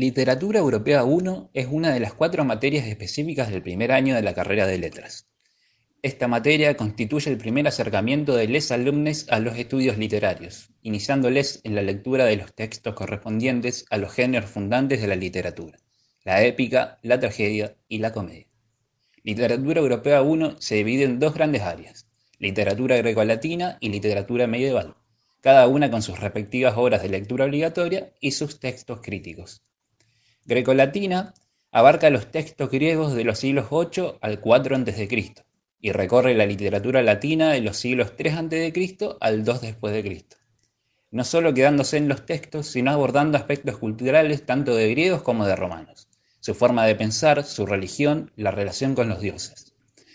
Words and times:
Literatura 0.00 0.60
Europea 0.60 1.04
I 1.04 1.48
es 1.54 1.66
una 1.68 1.92
de 1.92 1.98
las 1.98 2.14
cuatro 2.14 2.44
materias 2.44 2.86
específicas 2.86 3.50
del 3.50 3.64
primer 3.64 3.90
año 3.90 4.14
de 4.14 4.22
la 4.22 4.32
carrera 4.32 4.64
de 4.64 4.78
Letras. 4.78 5.26
Esta 6.02 6.28
materia 6.28 6.76
constituye 6.76 7.28
el 7.32 7.36
primer 7.36 7.66
acercamiento 7.66 8.36
de 8.36 8.46
les 8.46 8.70
alumnes 8.70 9.26
a 9.28 9.40
los 9.40 9.58
estudios 9.58 9.98
literarios, 9.98 10.70
iniciándoles 10.82 11.60
en 11.64 11.74
la 11.74 11.82
lectura 11.82 12.26
de 12.26 12.36
los 12.36 12.54
textos 12.54 12.94
correspondientes 12.94 13.86
a 13.90 13.98
los 13.98 14.12
géneros 14.12 14.48
fundantes 14.48 15.00
de 15.00 15.08
la 15.08 15.16
literatura, 15.16 15.80
la 16.22 16.44
épica, 16.44 17.00
la 17.02 17.18
tragedia 17.18 17.74
y 17.88 17.98
la 17.98 18.12
comedia. 18.12 18.46
Literatura 19.24 19.80
Europea 19.80 20.22
I 20.22 20.54
se 20.60 20.76
divide 20.76 21.06
en 21.06 21.18
dos 21.18 21.34
grandes 21.34 21.62
áreas, 21.62 22.06
literatura 22.38 22.98
grecolatina 22.98 23.78
y 23.80 23.88
literatura 23.88 24.46
medieval, 24.46 24.94
cada 25.40 25.66
una 25.66 25.90
con 25.90 26.02
sus 26.02 26.20
respectivas 26.20 26.74
obras 26.76 27.02
de 27.02 27.08
lectura 27.08 27.46
obligatoria 27.46 28.12
y 28.20 28.30
sus 28.30 28.60
textos 28.60 29.00
críticos. 29.02 29.64
Grecolatina 30.48 31.34
abarca 31.72 32.08
los 32.08 32.30
textos 32.30 32.70
griegos 32.70 33.12
de 33.12 33.22
los 33.22 33.38
siglos 33.38 33.66
8 33.68 34.16
al 34.22 34.40
4 34.40 34.76
a.C. 34.76 35.34
y 35.78 35.92
recorre 35.92 36.34
la 36.34 36.46
literatura 36.46 37.02
latina 37.02 37.52
de 37.52 37.60
los 37.60 37.76
siglos 37.76 38.16
3 38.16 38.34
a.C. 38.34 38.98
al 39.20 39.44
2 39.44 39.60
después 39.60 39.92
de 39.92 40.02
Cristo. 40.02 40.38
No 41.10 41.24
solo 41.24 41.52
quedándose 41.52 41.98
en 41.98 42.08
los 42.08 42.24
textos, 42.24 42.66
sino 42.68 42.90
abordando 42.90 43.36
aspectos 43.36 43.76
culturales 43.76 44.46
tanto 44.46 44.74
de 44.74 44.88
griegos 44.88 45.20
como 45.20 45.44
de 45.44 45.54
romanos, 45.54 46.08
su 46.40 46.54
forma 46.54 46.86
de 46.86 46.94
pensar, 46.94 47.44
su 47.44 47.66
religión, 47.66 48.32
la 48.34 48.50
relación 48.50 48.94
con 48.94 49.10
los 49.10 49.20
dioses. 49.20 49.74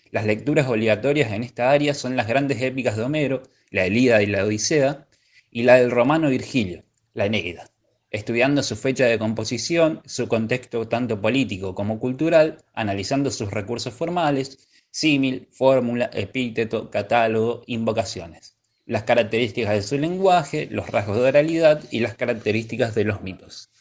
Las 0.10 0.26
lecturas 0.26 0.68
obligatorias 0.68 1.32
en 1.32 1.44
esta 1.44 1.70
área 1.70 1.94
son 1.94 2.16
las 2.16 2.28
grandes 2.28 2.60
épicas 2.60 2.98
de 2.98 3.04
Homero, 3.04 3.44
la 3.70 3.86
Elíada 3.86 4.24
y 4.24 4.26
la 4.26 4.46
Odisea, 4.46 5.06
y 5.52 5.62
la 5.62 5.76
del 5.76 5.92
romano 5.92 6.32
Virgilio, 6.32 6.86
la 7.14 7.28
Eneida 7.28 7.70
estudiando 8.14 8.62
su 8.62 8.76
fecha 8.76 9.08
de 9.08 9.18
composición, 9.18 10.02
su 10.06 10.28
contexto 10.28 10.88
tanto 10.88 11.20
político 11.20 11.74
como 11.74 12.00
cultural, 12.00 12.64
analizando 12.76 13.32
sus 13.32 13.50
recursos 13.50 13.92
formales, 13.92 14.70
símil, 14.92 15.48
fórmula, 15.52 16.12
epíteto, 16.14 16.92
catálogo, 16.92 17.64
invocaciones, 17.66 18.56
las 18.86 19.04
características 19.04 19.74
de 19.74 19.82
su 19.82 19.98
lenguaje, 19.98 20.68
los 20.70 20.92
rasgos 20.92 21.18
de 21.18 21.24
oralidad 21.24 21.84
y 21.90 22.02
las 22.02 22.14
características 22.14 22.94
de 22.94 23.04
los 23.04 23.24
mitos. 23.24 23.72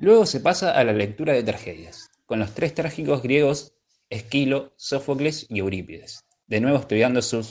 Luego 0.00 0.26
se 0.26 0.40
pasa 0.40 0.72
a 0.72 0.82
la 0.82 0.92
lectura 0.92 1.32
de 1.32 1.44
tragedias, 1.44 2.10
con 2.26 2.40
los 2.40 2.54
tres 2.54 2.74
trágicos 2.74 3.22
griegos 3.22 3.72
Esquilo, 4.10 4.72
Sófocles 4.76 5.46
y 5.48 5.60
Eurípides, 5.60 6.24
de 6.48 6.60
nuevo 6.60 6.78
estudiando 6.78 7.22
su 7.22 7.46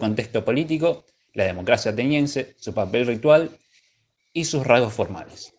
contexto 0.00 0.46
político, 0.46 1.04
la 1.34 1.44
democracia 1.44 1.90
ateniense, 1.90 2.54
su 2.58 2.72
papel 2.72 3.06
ritual 3.06 3.50
y 4.32 4.44
sus 4.44 4.66
rasgos 4.66 4.92
formales. 4.92 5.54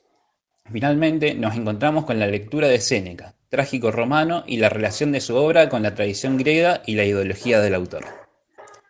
Finalmente, 0.72 1.36
nos 1.36 1.56
encontramos 1.56 2.06
con 2.06 2.20
la 2.20 2.28
lectura 2.28 2.68
de 2.68 2.80
Séneca, 2.80 3.36
trágico 3.50 3.92
romano, 3.92 4.44
y 4.48 4.58
la 4.58 4.70
relación 4.70 5.12
de 5.12 5.22
su 5.22 5.36
obra 5.36 5.70
con 5.70 5.84
la 5.84 5.94
tradición 5.94 6.38
griega 6.38 6.82
y 6.86 6.96
la 6.96 7.06
ideología 7.06 7.60
del 7.60 7.76
autor. 7.76 8.06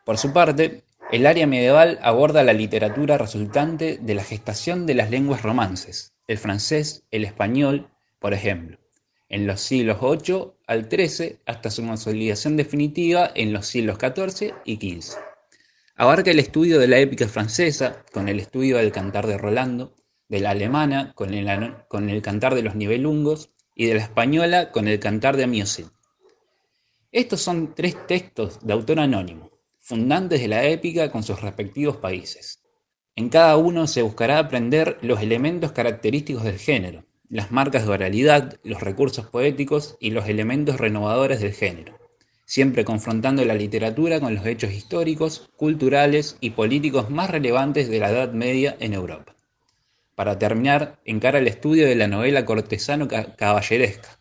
Por 0.06 0.18
su 0.18 0.32
parte, 0.32 0.84
el 1.12 1.26
área 1.26 1.48
medieval 1.48 2.00
aborda 2.02 2.44
la 2.44 2.54
literatura 2.54 3.18
resultante 3.18 3.98
de 4.02 4.16
la 4.16 4.24
gestación 4.24 4.86
de 4.86 4.96
las 4.96 5.10
lenguas 5.10 5.42
romances, 5.42 6.14
el 6.28 6.38
francés, 6.38 7.04
el 7.12 7.26
español, 7.26 7.90
por 8.20 8.34
ejemplo, 8.34 8.78
en 9.30 9.48
los 9.48 9.62
siglos 9.62 9.98
8 10.02 10.58
al 10.68 10.88
13 10.88 11.40
hasta 11.46 11.72
su 11.72 11.86
consolidación 11.86 12.56
definitiva 12.56 13.32
en 13.36 13.52
los 13.52 13.68
siglos 13.68 13.98
14 13.98 14.54
y 14.64 14.78
15. 14.78 15.18
Abarca 16.04 16.32
el 16.32 16.40
estudio 16.40 16.80
de 16.80 16.90
la 16.90 17.00
épica 17.00 17.30
francesa, 17.30 18.04
con 18.12 18.28
el 18.28 18.38
estudio 18.42 18.76
del 18.76 18.92
cantar 18.92 19.26
de 19.26 19.38
Rolando, 19.38 19.96
de 20.28 20.42
la 20.42 20.50
alemana, 20.50 21.14
con 21.16 21.34
el, 21.34 22.22
cantar 22.22 22.56
de 22.56 22.62
los 22.62 22.76
nivelungos, 22.76 23.52
y 23.74 23.86
de 23.86 23.94
la 23.94 24.02
española, 24.02 24.70
con 24.72 24.90
el 24.90 25.00
cantar 25.00 25.38
de 25.38 25.46
Amioset. 25.46 25.88
Estos 27.14 27.40
son 27.40 27.74
tres 27.74 27.96
textos 28.06 28.60
de 28.62 28.74
autor 28.74 29.00
anónimo, 29.00 29.52
fundantes 29.80 30.42
de 30.42 30.50
la 30.50 30.66
épica 30.66 31.10
con 31.10 31.24
sus 31.24 31.42
respectivos 31.42 31.96
países. 31.96 32.62
En 33.16 33.30
cada 33.30 33.56
uno 33.56 33.88
se 33.88 34.02
buscará 34.02 34.40
aprender 34.40 34.98
los 35.02 35.22
elementos 35.22 35.72
característicos 35.72 36.44
del 36.44 36.60
género, 36.60 37.06
las 37.30 37.50
marcas 37.50 37.86
de 37.86 37.94
oralidad, 37.94 38.60
los 38.66 38.82
recursos 38.82 39.28
poéticos 39.28 39.96
y 40.02 40.10
los 40.10 40.28
elementos 40.28 40.82
renovadores 40.82 41.40
del 41.40 41.54
género 41.54 42.03
siempre 42.46 42.86
confrontando 42.86 43.44
la 43.46 43.54
literatura 43.54 44.20
con 44.20 44.36
los 44.36 44.46
hechos 44.46 44.72
históricos, 44.72 45.50
culturales 45.56 46.38
y 46.40 46.52
políticos 46.52 47.10
más 47.10 47.30
relevantes 47.30 47.90
de 47.90 48.00
la 48.00 48.10
Edad 48.10 48.32
Media 48.34 48.76
en 48.80 48.94
Europa. 48.94 49.36
Para 50.16 50.38
terminar, 50.38 51.00
encara 51.06 51.40
el 51.40 51.48
estudio 51.48 51.88
de 51.88 51.96
la 51.96 52.08
novela 52.08 52.46
cortesano-caballeresca 52.46 54.18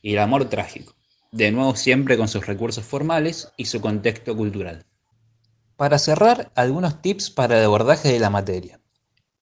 y 0.00 0.12
el 0.12 0.18
amor 0.18 0.46
trágico, 0.46 0.94
de 1.32 1.50
nuevo 1.50 1.76
siempre 1.76 2.16
con 2.16 2.28
sus 2.28 2.46
recursos 2.46 2.84
formales 2.84 3.52
y 3.56 3.66
su 3.66 3.80
contexto 3.80 4.36
cultural. 4.36 4.84
Para 5.76 5.98
cerrar, 5.98 6.52
algunos 6.54 7.02
tips 7.02 7.30
para 7.30 7.58
el 7.58 7.64
abordaje 7.64 8.12
de 8.12 8.20
la 8.20 8.30
materia 8.30 8.80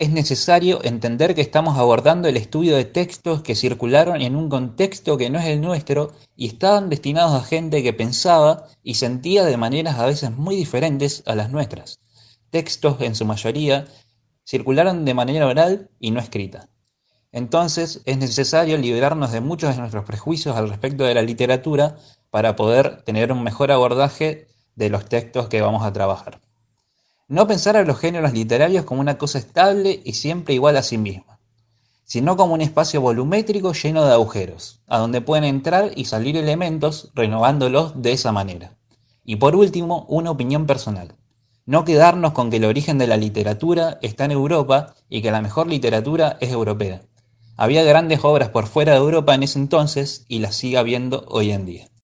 es 0.03 0.11
necesario 0.11 0.81
entender 0.83 1.33
que 1.33 1.43
estamos 1.43 1.79
abordando 1.79 2.27
el 2.27 2.37
estudio 2.37 2.75
de 2.75 2.85
textos 2.85 3.43
que 3.43 3.55
circularon 3.55 4.21
en 4.21 4.35
un 4.35 4.49
contexto 4.49 5.17
que 5.17 5.31
no 5.31 5.39
es 5.39 5.45
el 5.45 5.61
nuestro 5.61 6.11
y 6.35 6.49
estaban 6.49 6.91
destinados 6.91 7.41
a 7.41 7.47
gente 7.47 7.85
que 7.85 7.93
pensaba 7.93 8.67
y 8.83 8.95
sentía 8.95 9.45
de 9.45 9.57
maneras 9.57 10.01
a 10.01 10.07
veces 10.07 10.33
muy 10.33 10.57
diferentes 10.57 11.23
a 11.25 11.37
las 11.37 11.53
nuestras. 11.53 12.01
Textos, 12.51 12.97
en 13.01 13.15
su 13.15 13.25
mayoría, 13.25 13.85
circularon 14.45 15.05
de 15.05 15.15
manera 15.15 15.47
oral 15.47 15.89
y 16.01 16.11
no 16.11 16.19
escrita. 16.19 16.69
Entonces 17.31 18.03
es 18.05 18.19
necesario 18.19 18.79
liberarnos 18.79 19.31
de 19.31 19.41
muchos 19.41 19.71
de 19.71 19.83
nuestros 19.83 20.05
prejuicios 20.05 20.57
al 20.57 20.69
respecto 20.69 21.05
de 21.05 21.15
la 21.15 21.23
literatura 21.23 21.97
para 22.31 22.57
poder 22.57 23.03
tener 23.05 23.31
un 23.31 23.45
mejor 23.45 23.71
abordaje 23.71 24.49
de 24.75 24.91
los 24.91 25.09
textos 25.09 25.47
que 25.47 25.61
vamos 25.61 25.85
a 25.85 25.93
trabajar. 25.93 26.42
No 27.29 27.47
pensar 27.47 27.77
a 27.77 27.85
los 27.85 27.99
géneros 27.99 28.33
literarios 28.33 28.85
como 28.85 29.01
una 29.01 29.17
cosa 29.17 29.39
estable 29.39 30.03
y 30.05 30.15
siempre 30.15 30.55
igual 30.55 30.77
a 30.77 30.83
sí 30.83 30.99
misma, 30.99 31.39
sino 32.05 32.37
como 32.37 32.55
un 32.55 32.61
espacio 32.61 33.01
volumétrico 33.01 33.73
lleno 33.73 34.05
de 34.05 34.13
agujeros, 34.13 34.83
a 34.87 34.99
donde 34.99 35.21
pueden 35.21 35.45
entrar 35.45 35.93
y 35.97 36.05
salir 36.05 36.37
elementos 36.37 37.11
renovándolos 37.15 38.03
de 38.03 38.13
esa 38.13 38.33
manera. 38.33 38.77
Y 39.25 39.37
por 39.37 39.57
último, 39.57 40.05
una 40.09 40.31
opinión 40.31 40.67
personal. 40.67 41.15
No 41.65 41.85
quedarnos 41.85 42.33
con 42.33 42.51
que 42.51 42.57
el 42.57 42.65
origen 42.65 42.99
de 42.99 43.07
la 43.07 43.17
literatura 43.17 43.99
está 44.03 44.25
en 44.25 44.33
Europa 44.33 44.95
y 45.09 45.23
que 45.23 45.31
la 45.31 45.41
mejor 45.41 45.69
literatura 45.69 46.37
es 46.41 46.51
europea. 46.51 47.03
Había 47.57 47.85
grandes 47.85 48.25
obras 48.25 48.49
por 48.49 48.67
fuera 48.67 48.93
de 48.93 48.99
Europa 48.99 49.35
en 49.35 49.45
ese 49.45 49.61
entonces 49.61 50.25
y 50.27 50.41
las 50.41 50.57
sigue 50.57 50.77
habiendo 50.77 51.25
hoy 51.29 51.53
en 51.53 51.67
día. 51.67 51.92